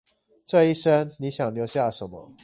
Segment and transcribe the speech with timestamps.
[0.47, 2.31] 這一生你想留下什麼？